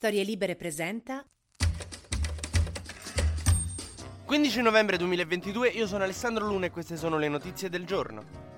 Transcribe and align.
Storie 0.00 0.24
Libere 0.24 0.56
presenta 0.56 1.22
15 4.24 4.62
novembre 4.62 4.96
2022, 4.96 5.68
io 5.68 5.86
sono 5.86 6.04
Alessandro 6.04 6.46
Luna 6.46 6.64
e 6.64 6.70
queste 6.70 6.96
sono 6.96 7.18
le 7.18 7.28
notizie 7.28 7.68
del 7.68 7.84
giorno. 7.84 8.49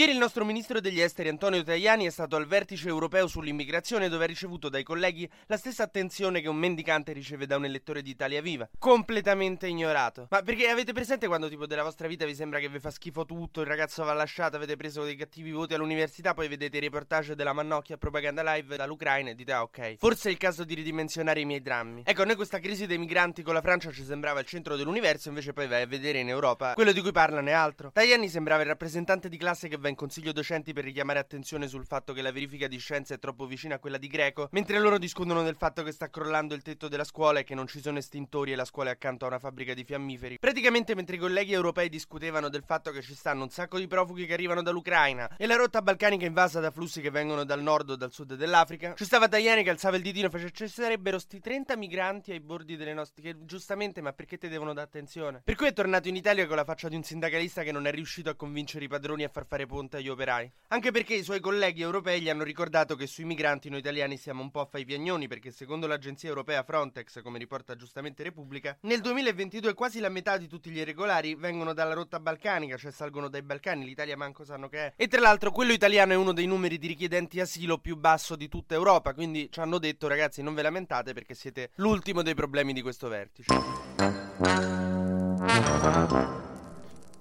Ieri 0.00 0.12
il 0.12 0.18
nostro 0.18 0.46
ministro 0.46 0.80
degli 0.80 0.98
esteri 0.98 1.28
Antonio 1.28 1.62
Tajani 1.62 2.06
è 2.06 2.10
stato 2.10 2.34
al 2.34 2.46
vertice 2.46 2.88
europeo 2.88 3.26
sull'immigrazione 3.26 4.08
dove 4.08 4.24
ha 4.24 4.26
ricevuto 4.26 4.70
dai 4.70 4.82
colleghi 4.82 5.28
la 5.44 5.58
stessa 5.58 5.82
attenzione 5.82 6.40
che 6.40 6.48
un 6.48 6.56
mendicante 6.56 7.12
riceve 7.12 7.44
da 7.44 7.58
un 7.58 7.66
elettore 7.66 8.00
di 8.00 8.08
Italia 8.08 8.40
Viva. 8.40 8.66
Completamente 8.78 9.66
ignorato. 9.66 10.26
Ma 10.30 10.40
perché 10.40 10.68
avete 10.68 10.94
presente 10.94 11.26
quando 11.26 11.50
tipo 11.50 11.66
della 11.66 11.82
vostra 11.82 12.08
vita 12.08 12.24
vi 12.24 12.34
sembra 12.34 12.60
che 12.60 12.70
vi 12.70 12.78
fa 12.78 12.90
schifo 12.90 13.26
tutto, 13.26 13.60
il 13.60 13.66
ragazzo 13.66 14.02
va 14.02 14.14
lasciato, 14.14 14.56
avete 14.56 14.74
preso 14.74 15.04
dei 15.04 15.16
cattivi 15.16 15.50
voti 15.50 15.74
all'università, 15.74 16.32
poi 16.32 16.48
vedete 16.48 16.78
i 16.78 16.80
reportage 16.80 17.34
della 17.34 17.52
Mannocchia 17.52 17.98
propaganda 17.98 18.54
live 18.54 18.78
dall'Ucraina 18.78 19.28
e 19.28 19.34
dite 19.34 19.52
ah 19.52 19.60
ok, 19.60 19.96
forse 19.98 20.30
è 20.30 20.32
il 20.32 20.38
caso 20.38 20.64
di 20.64 20.72
ridimensionare 20.72 21.40
i 21.40 21.44
miei 21.44 21.60
drammi. 21.60 22.04
Ecco, 22.06 22.22
a 22.22 22.24
noi 22.24 22.36
questa 22.36 22.58
crisi 22.58 22.86
dei 22.86 22.96
migranti 22.96 23.42
con 23.42 23.52
la 23.52 23.60
Francia 23.60 23.92
ci 23.92 24.04
sembrava 24.04 24.40
il 24.40 24.46
centro 24.46 24.76
dell'universo, 24.76 25.28
invece 25.28 25.52
poi 25.52 25.68
vai 25.68 25.82
a 25.82 25.86
vedere 25.86 26.20
in 26.20 26.30
Europa 26.30 26.72
quello 26.72 26.92
di 26.92 27.02
cui 27.02 27.12
parlano 27.12 27.50
è 27.50 27.52
altro. 27.52 27.90
Tajani 27.92 28.30
sembrava 28.30 28.62
il 28.62 28.68
rappresentante 28.68 29.28
di 29.28 29.36
classe 29.36 29.68
che 29.68 29.76
va 29.76 29.88
in 29.90 29.96
consiglio 29.96 30.32
docenti 30.32 30.72
per 30.72 30.84
richiamare 30.84 31.18
attenzione 31.18 31.68
sul 31.68 31.84
fatto 31.84 32.12
che 32.12 32.22
la 32.22 32.32
verifica 32.32 32.66
di 32.66 32.78
scienza 32.78 33.14
è 33.14 33.18
troppo 33.18 33.46
vicina 33.46 33.74
a 33.74 33.78
quella 33.78 33.98
di 33.98 34.08
greco, 34.08 34.48
mentre 34.52 34.78
loro 34.78 34.98
discutono 34.98 35.42
del 35.42 35.56
fatto 35.56 35.82
che 35.82 35.92
sta 35.92 36.08
crollando 36.08 36.54
il 36.54 36.62
tetto 36.62 36.88
della 36.88 37.04
scuola 37.04 37.40
e 37.40 37.44
che 37.44 37.54
non 37.54 37.66
ci 37.66 37.80
sono 37.80 37.98
estintori 37.98 38.52
e 38.52 38.56
la 38.56 38.64
scuola 38.64 38.90
è 38.90 38.92
accanto 38.92 39.24
a 39.24 39.28
una 39.28 39.38
fabbrica 39.38 39.74
di 39.74 39.84
fiammiferi. 39.84 40.38
Praticamente 40.38 40.94
mentre 40.94 41.16
i 41.16 41.18
colleghi 41.18 41.52
europei 41.52 41.88
discutevano 41.88 42.48
del 42.48 42.62
fatto 42.64 42.90
che 42.90 43.02
ci 43.02 43.14
stanno 43.14 43.42
un 43.42 43.50
sacco 43.50 43.78
di 43.78 43.86
profughi 43.86 44.26
che 44.26 44.32
arrivano 44.32 44.62
dall'Ucraina 44.62 45.36
e 45.36 45.46
la 45.46 45.56
rotta 45.56 45.82
balcanica 45.82 46.24
invasa 46.24 46.60
da 46.60 46.70
flussi 46.70 47.00
che 47.00 47.10
vengono 47.10 47.44
dal 47.44 47.60
nord 47.60 47.90
o 47.90 47.96
dal 47.96 48.12
sud 48.12 48.34
dell'Africa, 48.34 48.94
ci 48.94 49.04
stava 49.04 49.28
Tajani 49.28 49.62
che 49.62 49.70
alzava 49.70 49.96
il 49.96 50.02
ditino 50.02 50.28
e 50.28 50.30
faceva 50.30 50.50
ci 50.50 50.68
sarebbero 50.68 51.18
sti 51.18 51.40
30 51.40 51.76
migranti 51.76 52.32
ai 52.32 52.40
bordi 52.40 52.76
delle 52.76 52.94
nostre 52.94 53.22
che 53.22 53.44
giustamente 53.44 54.00
ma 54.00 54.12
perché 54.12 54.38
te 54.38 54.48
devono 54.48 54.72
dare 54.72 54.86
attenzione? 54.86 55.42
Per 55.44 55.54
cui 55.54 55.66
è 55.68 55.72
tornato 55.72 56.08
in 56.08 56.16
Italia 56.16 56.46
con 56.46 56.56
la 56.56 56.64
faccia 56.64 56.88
di 56.88 56.96
un 56.96 57.02
sindacalista 57.02 57.62
che 57.62 57.72
non 57.72 57.86
è 57.86 57.90
riuscito 57.90 58.30
a 58.30 58.34
convincere 58.34 58.84
i 58.84 58.88
padroni 58.88 59.24
a 59.24 59.28
far 59.28 59.46
fare 59.46 59.66
ponte 59.80 59.96
agli 59.96 60.08
operai. 60.08 60.50
Anche 60.68 60.90
perché 60.90 61.14
i 61.14 61.22
suoi 61.22 61.40
colleghi 61.40 61.80
europei 61.80 62.20
gli 62.20 62.28
hanno 62.28 62.44
ricordato 62.44 62.94
che 62.94 63.06
sui 63.06 63.24
migranti 63.24 63.70
noi 63.70 63.78
italiani 63.80 64.18
siamo 64.18 64.42
un 64.42 64.50
po' 64.50 64.68
fai 64.70 64.84
piagnoni 64.84 65.26
perché 65.26 65.50
secondo 65.50 65.86
l'agenzia 65.86 66.28
europea 66.28 66.62
Frontex, 66.62 67.22
come 67.22 67.38
riporta 67.38 67.74
giustamente 67.74 68.22
Repubblica, 68.22 68.76
nel 68.82 69.00
2022 69.00 69.72
quasi 69.72 69.98
la 70.00 70.10
metà 70.10 70.36
di 70.36 70.46
tutti 70.46 70.70
gli 70.70 70.78
irregolari 70.78 71.34
vengono 71.34 71.72
dalla 71.72 71.94
rotta 71.94 72.20
balcanica, 72.20 72.76
cioè 72.76 72.92
salgono 72.92 73.28
dai 73.28 73.42
Balcani, 73.42 73.86
l'Italia 73.86 74.16
manco 74.16 74.44
sanno 74.44 74.68
che 74.68 74.78
è. 74.78 74.92
E 74.96 75.08
tra 75.08 75.20
l'altro 75.20 75.50
quello 75.50 75.72
italiano 75.72 76.12
è 76.12 76.16
uno 76.16 76.32
dei 76.32 76.46
numeri 76.46 76.76
di 76.76 76.86
richiedenti 76.86 77.40
asilo 77.40 77.78
più 77.78 77.96
basso 77.96 78.36
di 78.36 78.48
tutta 78.48 78.74
Europa, 78.74 79.14
quindi 79.14 79.48
ci 79.50 79.60
hanno 79.60 79.78
detto 79.78 80.08
ragazzi 80.08 80.42
non 80.42 80.52
ve 80.54 80.62
lamentate 80.62 81.14
perché 81.14 81.34
siete 81.34 81.70
l'ultimo 81.76 82.22
dei 82.22 82.34
problemi 82.34 82.74
di 82.74 82.82
questo 82.82 83.08
vertice. 83.08 83.54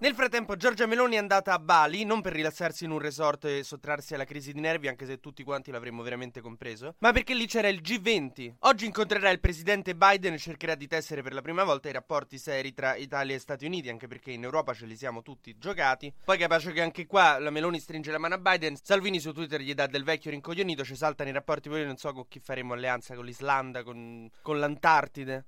Nel 0.01 0.15
frattempo 0.15 0.55
Giorgia 0.55 0.85
Meloni 0.85 1.15
è 1.15 1.17
andata 1.17 1.51
a 1.51 1.59
Bali, 1.59 2.05
non 2.05 2.21
per 2.21 2.31
rilassarsi 2.31 2.85
in 2.85 2.91
un 2.91 2.99
resort 2.99 3.43
e 3.43 3.63
sottrarsi 3.63 4.13
alla 4.13 4.23
crisi 4.23 4.53
di 4.53 4.61
nervi, 4.61 4.87
anche 4.87 5.05
se 5.05 5.19
tutti 5.19 5.43
quanti 5.43 5.71
l'avremmo 5.71 6.03
veramente 6.03 6.39
compreso, 6.39 6.95
ma 6.99 7.11
perché 7.11 7.33
lì 7.33 7.45
c'era 7.47 7.67
il 7.67 7.81
G20. 7.81 8.53
Oggi 8.59 8.85
incontrerà 8.85 9.29
il 9.29 9.41
presidente 9.41 9.95
Biden 9.95 10.35
e 10.35 10.37
cercherà 10.37 10.75
di 10.75 10.87
tessere 10.87 11.21
per 11.21 11.33
la 11.33 11.41
prima 11.41 11.65
volta 11.65 11.89
i 11.89 11.91
rapporti 11.91 12.37
seri 12.37 12.73
tra 12.73 12.95
Italia 12.95 13.35
e 13.35 13.39
Stati 13.39 13.65
Uniti, 13.65 13.89
anche 13.89 14.07
perché 14.07 14.31
in 14.31 14.43
Europa 14.43 14.73
ce 14.73 14.85
li 14.85 14.95
siamo 14.95 15.21
tutti 15.21 15.57
giocati. 15.57 16.13
Poi 16.23 16.37
capace 16.37 16.71
che 16.71 16.81
anche 16.81 17.05
qua 17.05 17.37
la 17.37 17.49
Meloni 17.49 17.81
stringe 17.81 18.09
la 18.09 18.19
mano 18.19 18.35
a 18.35 18.37
Biden, 18.37 18.77
Salvini 18.81 19.19
su 19.19 19.33
Twitter 19.33 19.59
gli 19.59 19.73
dà 19.73 19.87
del 19.87 20.05
vecchio 20.05 20.31
rincoglionito, 20.31 20.85
ci 20.85 20.95
saltano 20.95 21.29
i 21.29 21.33
rapporti, 21.33 21.67
poi 21.67 21.83
non 21.83 21.97
so 21.97 22.13
con 22.13 22.25
chi 22.29 22.39
faremo 22.39 22.71
alleanza, 22.71 23.15
con 23.15 23.25
l'Islanda, 23.25 23.83
con, 23.83 24.29
con 24.41 24.59
l'Antartide. 24.59 25.45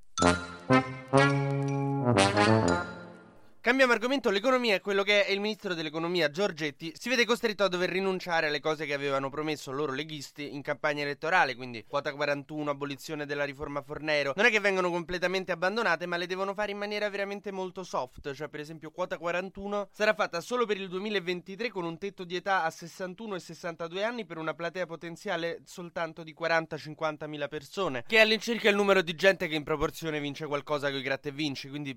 Cambiamo 3.61 3.94
argomento, 3.94 4.31
l'economia 4.31 4.73
è 4.73 4.81
quello 4.81 5.03
che 5.03 5.23
è 5.23 5.31
il 5.31 5.39
ministro 5.39 5.75
dell'economia 5.75 6.31
Giorgetti 6.31 6.94
si 6.97 7.09
vede 7.09 7.25
costretto 7.25 7.63
a 7.63 7.67
dover 7.67 7.91
rinunciare 7.91 8.47
alle 8.47 8.59
cose 8.59 8.88
che 8.88 8.94
avevano 8.95 9.29
promesso 9.29 9.72
loro 9.72 9.91
leghisti 9.91 10.55
in 10.55 10.63
campagna 10.63 11.03
elettorale, 11.03 11.53
quindi 11.53 11.85
quota 11.88 12.11
41, 12.11 12.72
abolizione 12.72 13.27
della 13.27 13.44
riforma 13.44 13.83
Fornero. 13.83 14.33
Non 14.35 14.47
è 14.47 14.49
che 14.49 14.59
vengono 14.59 14.89
completamente 14.89 15.51
abbandonate, 15.51 16.07
ma 16.07 16.17
le 16.17 16.25
devono 16.25 16.55
fare 16.55 16.72
in 16.72 16.79
maniera 16.79 17.07
veramente 17.11 17.51
molto 17.51 17.83
soft, 17.83 18.33
cioè 18.33 18.47
per 18.49 18.61
esempio 18.61 18.89
quota 18.89 19.19
41 19.19 19.89
sarà 19.91 20.16
fatta 20.16 20.41
solo 20.41 20.66
per 20.66 20.78
il 20.78 20.88
2023 20.88 21.69
con 21.69 21.83
un 21.83 21.99
tetto 21.99 22.23
di 22.23 22.35
età 22.35 22.63
a 22.63 22.72
61 22.72 23.35
e 23.35 23.39
62 23.39 24.03
anni 24.03 24.25
per 24.25 24.39
una 24.39 24.55
platea 24.55 24.88
potenziale 24.88 25.61
soltanto 25.66 26.23
di 26.23 26.35
40-50 26.35 27.28
mila 27.28 27.47
persone, 27.47 28.05
che 28.07 28.17
è 28.17 28.22
all'incirca 28.22 28.69
il 28.69 28.75
numero 28.75 29.03
di 29.03 29.13
gente 29.13 29.47
che 29.47 29.53
in 29.53 29.63
proporzione 29.63 30.19
vince 30.19 30.47
qualcosa 30.47 30.89
con 30.89 30.97
i 30.97 31.03
gratta 31.03 31.29
e 31.29 31.31
vinci, 31.31 31.69
quindi 31.69 31.95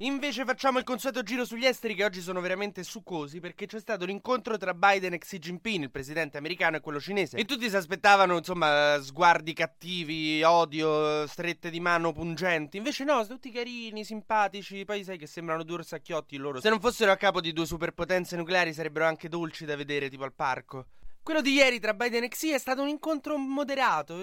Invece 0.00 0.44
facciamo 0.44 0.78
il 0.78 0.84
consueto 0.84 1.22
giro 1.22 1.44
sugli 1.44 1.64
esteri 1.64 1.94
che 1.94 2.04
oggi 2.04 2.20
sono 2.20 2.40
veramente 2.40 2.82
succosi 2.82 3.40
perché 3.40 3.66
c'è 3.66 3.80
stato 3.80 4.04
l'incontro 4.04 4.56
tra 4.58 4.74
Biden 4.74 5.14
e 5.14 5.18
Xi 5.18 5.38
Jinping, 5.38 5.84
il 5.84 5.90
presidente 5.90 6.36
americano 6.36 6.76
e 6.76 6.80
quello 6.80 7.00
cinese. 7.00 7.36
E 7.38 7.44
tutti 7.44 7.68
si 7.70 7.76
aspettavano, 7.76 8.36
insomma, 8.36 9.00
sguardi 9.00 9.52
cattivi, 9.52 10.42
odio, 10.42 11.26
strette 11.26 11.70
di 11.70 11.80
mano 11.80 12.12
pungenti. 12.12 12.76
Invece 12.76 13.04
no, 13.04 13.26
tutti 13.26 13.50
carini, 13.50 14.04
simpatici, 14.04 14.84
poi 14.84 15.02
sai 15.02 15.16
che 15.16 15.26
sembrano 15.26 15.62
due 15.62 15.76
orsacchiotti 15.76 16.36
loro. 16.36 16.60
Se 16.60 16.68
non 16.68 16.80
fossero 16.80 17.12
a 17.12 17.16
capo 17.16 17.40
di 17.40 17.52
due 17.52 17.66
superpotenze 17.66 18.36
nucleari 18.36 18.74
sarebbero 18.74 19.06
anche 19.06 19.28
dolci 19.28 19.64
da 19.64 19.76
vedere, 19.76 20.10
tipo 20.10 20.24
al 20.24 20.34
parco. 20.34 20.86
Quello 21.26 21.40
di 21.40 21.54
ieri 21.54 21.80
tra 21.80 21.92
Biden 21.92 22.22
e 22.22 22.28
Xi 22.28 22.52
è 22.52 22.58
stato 22.58 22.82
un 22.82 22.86
incontro 22.86 23.36
moderato. 23.36 24.16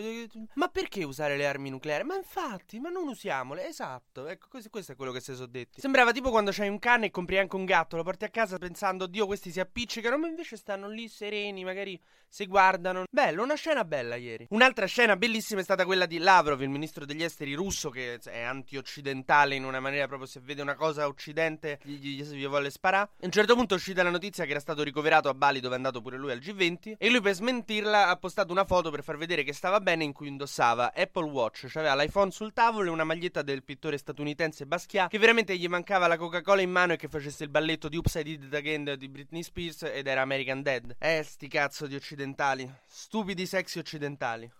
Ma 0.53 0.69
perché 0.69 1.03
usare 1.03 1.35
le 1.35 1.45
armi 1.45 1.69
nucleari? 1.69 2.05
Ma 2.05 2.15
infatti, 2.15 2.79
ma 2.79 2.87
non 2.87 3.09
usiamole. 3.09 3.67
Esatto, 3.67 4.25
ecco, 4.25 4.47
questo, 4.69 4.93
è 4.93 4.95
quello 4.95 5.11
che 5.11 5.19
si 5.19 5.33
sono 5.33 5.47
detti. 5.47 5.81
Sembrava 5.81 6.13
tipo 6.13 6.29
quando 6.29 6.51
c'hai 6.53 6.69
un 6.69 6.79
cane 6.79 7.07
e 7.07 7.11
compri 7.11 7.39
anche 7.39 7.57
un 7.57 7.65
gatto, 7.65 7.97
lo 7.97 8.03
porti 8.03 8.23
a 8.23 8.29
casa 8.29 8.57
pensando, 8.57 9.05
Dio, 9.05 9.25
questi 9.25 9.51
si 9.51 9.59
appiccicano, 9.59 10.17
ma 10.17 10.29
invece 10.29 10.55
stanno 10.55 10.87
lì 10.87 11.09
sereni, 11.09 11.65
magari 11.65 12.01
si 12.29 12.47
guardano. 12.47 13.03
Bello, 13.11 13.43
una 13.43 13.55
scena 13.55 13.83
bella 13.83 14.15
ieri. 14.15 14.47
Un'altra 14.51 14.85
scena 14.85 15.17
bellissima 15.17 15.59
è 15.59 15.63
stata 15.63 15.83
quella 15.83 16.05
di 16.05 16.19
Lavrov, 16.19 16.61
il 16.61 16.69
ministro 16.69 17.03
degli 17.03 17.21
esteri 17.21 17.53
russo, 17.53 17.89
che 17.89 18.17
è 18.17 18.41
anti-occidentale 18.41 19.55
in 19.55 19.65
una 19.65 19.81
maniera 19.81 20.07
proprio 20.07 20.27
se 20.27 20.39
vede 20.39 20.61
una 20.61 20.75
cosa 20.75 21.05
occidente 21.07 21.79
gli, 21.83 21.97
gli, 21.97 22.23
gli 22.23 22.47
vuole 22.47 22.69
sparare. 22.69 23.09
A 23.19 23.25
un 23.25 23.31
certo 23.31 23.55
punto 23.55 23.73
è 23.73 23.77
uscita 23.77 24.03
la 24.03 24.09
notizia 24.09 24.45
che 24.45 24.51
era 24.51 24.61
stato 24.61 24.83
ricoverato 24.83 25.27
a 25.27 25.33
Bali 25.33 25.59
dove 25.59 25.73
è 25.73 25.77
andato 25.77 25.99
pure 25.99 26.15
lui 26.17 26.31
al 26.31 26.39
G20 26.39 26.92
e 26.97 27.09
lui 27.09 27.21
per 27.21 27.33
smentirla 27.33 28.07
ha 28.07 28.15
postato 28.15 28.51
una 28.51 28.65
foto 28.65 28.91
per 28.91 29.03
far 29.03 29.17
vedere 29.17 29.43
che 29.43 29.53
stava 29.53 29.79
bene 29.79 30.03
in 30.03 30.13
cui 30.13 30.27
indossava 30.27 30.93
Apple 30.95 31.29
Watch, 31.29 31.67
cioè 31.67 31.83
aveva 31.83 32.01
l'iPhone 32.01 32.31
sul 32.31 32.53
tavolo 32.53 32.89
e 32.89 32.91
una 32.91 33.03
maglietta 33.03 33.41
del 33.41 33.63
pittore 33.63 33.97
statunitense 33.97 34.65
Basquiat 34.65 35.09
che 35.09 35.17
veramente 35.17 35.57
gli 35.57 35.67
mancava 35.67 36.07
la 36.07 36.17
Coca-Cola 36.17 36.61
in 36.61 36.71
mano 36.71 36.93
e 36.93 36.97
che 36.97 37.07
facesse 37.07 37.43
il 37.43 37.49
balletto 37.49 37.89
di 37.89 38.01
I 38.03 38.23
Did 38.23 38.53
Again 38.53 38.95
di 38.97 39.09
Britney 39.09 39.43
Spears 39.43 39.83
ed 39.83 40.07
era 40.07 40.21
American 40.21 40.61
Dead. 40.61 40.95
Eh, 40.99 41.23
sti 41.23 41.47
cazzo 41.47 41.87
di 41.87 41.95
occidentali. 41.95 42.71
Stupidi 42.85 43.45
sexy 43.45 43.79
occidentali. 43.79 44.51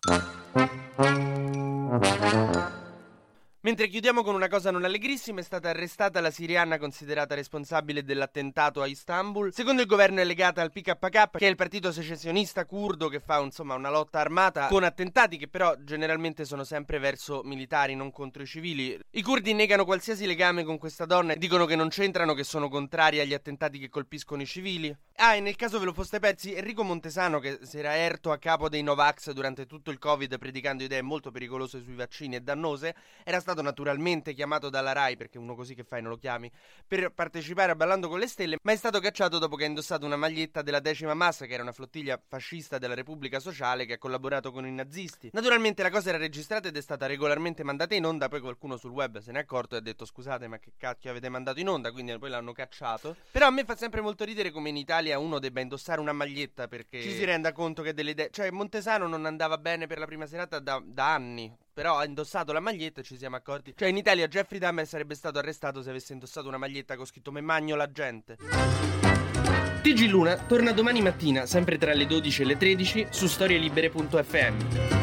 Mentre 3.84 4.00
chiudiamo 4.00 4.24
con 4.24 4.36
una 4.36 4.48
cosa 4.48 4.72
non 4.72 4.86
allegrissima, 4.86 5.42
è 5.42 5.44
stata 5.44 5.68
arrestata 5.68 6.22
la 6.22 6.32
siriana 6.32 6.78
considerata 6.78 7.36
responsabile 7.36 8.06
dell'attentato 8.06 8.82
a 8.82 8.86
Istanbul. 8.86 9.52
Secondo 9.52 9.82
il 9.82 9.90
governo 9.90 10.22
è 10.22 10.24
legata 10.24 10.62
al 10.62 10.72
PKK, 10.72 11.32
che 11.32 11.46
è 11.46 11.50
il 11.50 11.58
partito 11.58 11.92
secessionista 11.92 12.64
curdo 12.64 13.10
che 13.10 13.20
fa 13.20 13.42
insomma 13.42 13.76
una 13.76 13.90
lotta 13.90 14.22
armata 14.22 14.68
con 14.68 14.86
attentati 14.86 15.36
che 15.36 15.50
però 15.50 15.76
generalmente 15.84 16.46
sono 16.46 16.64
sempre 16.64 16.98
verso 16.98 17.42
militari, 17.44 17.94
non 17.94 18.10
contro 18.14 18.44
i 18.44 18.46
civili. 18.46 18.98
I 19.10 19.22
curdi 19.22 19.52
negano 19.54 19.84
qualsiasi 19.84 20.26
legame 20.26 20.64
con 20.64 20.78
questa 20.78 21.04
donna 21.04 21.34
e 21.34 21.38
dicono 21.38 21.66
che 21.66 21.76
non 21.76 21.90
c'entrano, 21.90 22.34
che 22.36 22.46
sono 22.46 22.70
contrari 22.70 23.20
agli 23.20 23.34
attentati 23.34 23.80
che 23.80 23.90
colpiscono 23.90 24.44
i 24.44 24.46
civili. 24.46 24.96
Ah, 25.26 25.36
e 25.36 25.40
nel 25.40 25.56
caso 25.56 25.80
ve 25.80 25.86
lo 25.86 25.94
foste 25.94 26.20
persi, 26.20 26.54
Enrico 26.54 26.84
Montesano, 26.84 27.40
che 27.40 27.60
si 27.62 27.80
era 27.80 27.96
erto 27.96 28.34
a 28.34 28.38
capo 28.38 28.68
dei 28.68 28.84
Novax 28.84 29.32
durante 29.32 29.66
tutto 29.66 29.90
il 29.90 29.98
Covid 29.98 30.38
predicando 30.38 30.84
idee 30.84 31.02
molto 31.02 31.32
pericolose 31.32 31.82
sui 31.82 31.96
vaccini 31.96 32.36
e 32.36 32.42
dannose, 32.42 32.94
era 33.24 33.40
stato 33.40 33.62
naturalmente 33.62 34.34
chiamato 34.34 34.70
dalla 34.70 34.92
RAI, 34.92 35.16
perché 35.16 35.38
uno 35.38 35.56
così 35.56 35.76
che 35.76 35.86
fai 35.86 36.02
non 36.02 36.12
lo 36.12 36.18
chiami, 36.18 36.52
per 36.86 37.14
partecipare 37.14 37.72
a 37.72 37.76
Ballando 37.76 38.10
con 38.10 38.20
le 38.20 38.28
Stelle, 38.28 38.58
ma 38.62 38.74
è 38.74 38.76
stato 38.76 39.00
cacciato 39.00 39.40
dopo 39.40 39.56
che 39.56 39.64
ha 39.64 39.68
indossato 39.68 40.06
una 40.06 40.18
maglietta 40.18 40.62
della 40.62 40.82
decima 40.82 41.14
massa, 41.14 41.46
che 41.46 41.54
era 41.54 41.64
una 41.64 41.72
flottiglia 41.72 42.22
fascista 42.28 42.78
della 42.78 42.94
Repubblica 42.94 43.40
Sociale 43.40 43.86
che 43.86 43.94
ha 43.94 43.98
collaborato 44.00 44.52
con 44.52 44.68
i 44.68 44.74
nazisti. 44.74 45.30
Naturalmente 45.32 45.84
la 45.84 45.90
cosa 45.90 46.10
era 46.10 46.18
registrata 46.18 46.68
ed 46.68 46.76
è 46.76 46.82
stata 46.82 47.06
regolarmente 47.06 47.64
mandata 47.64 47.96
in 47.96 48.06
onda, 48.06 48.28
poi 48.28 48.42
qualcuno 48.42 48.76
sul 48.76 48.92
web 48.92 49.20
se 49.20 49.32
ne 49.32 49.40
è 49.40 49.42
accorto 49.44 49.76
e 49.76 49.78
ha 49.78 49.82
detto 49.82 50.04
scusate 50.04 50.50
ma 50.50 50.60
che 50.60 50.74
cacchio 50.76 51.12
avete 51.12 51.30
mandato 51.30 51.62
in 51.62 51.70
onda, 51.70 51.94
quindi 51.94 52.20
poi 52.20 52.30
l'hanno 52.30 52.52
cacciato. 52.52 53.16
Però 53.32 53.48
a 53.48 53.52
me 53.52 53.64
fa 53.64 53.78
sempre 53.78 54.02
molto 54.02 54.26
ridere 54.26 54.52
come 54.52 54.68
in 54.68 54.76
Italia 54.76 55.12
Italia 55.14 55.20
uno 55.20 55.40
debba 55.40 55.62
indossare 55.62 56.00
una 56.02 56.14
maglietta 56.14 56.68
perché 56.68 57.02
ci 57.02 57.12
si 57.12 57.24
renda 57.24 57.52
conto 57.52 57.82
che 57.82 57.94
delle 57.94 58.12
idee. 58.12 58.30
Cioè, 58.32 58.52
Montesano 58.52 59.08
non 59.08 59.26
andava 59.26 59.58
bene 59.58 59.88
per 59.88 60.00
la 60.00 60.06
prima 60.06 60.26
serata 60.26 60.60
da, 60.60 60.82
da 60.84 61.14
anni. 61.14 61.54
Però 61.74 61.98
ha 61.98 62.06
indossato 62.06 62.54
la 62.54 62.60
maglietta 62.60 63.02
e 63.02 63.04
ci 63.04 63.18
siamo 63.18 63.36
accorti. 63.36 63.74
Cioè, 63.76 63.88
in 63.88 63.98
Italia 63.98 64.28
Jeffrey 64.28 64.60
Dahmer 64.60 64.88
sarebbe 64.88 65.16
stato 65.16 65.40
arrestato 65.40 65.82
se 65.82 65.90
avesse 65.90 66.14
indossato 66.14 66.48
una 66.48 66.58
maglietta 66.58 66.96
con 66.96 67.06
scritto 67.06 67.32
Me 67.32 67.42
magno 67.42 67.76
la 67.76 67.92
gente. 67.92 68.38
TG 69.82 70.08
Luna 70.08 70.38
torna 70.38 70.72
domani 70.72 71.02
mattina, 71.02 71.46
sempre 71.46 71.78
tra 71.78 71.94
le 71.94 72.06
12 72.06 72.42
e 72.42 72.46
le 72.46 72.58
13, 72.58 73.08
su 73.10 73.28
storielibere.fm. 73.28 75.03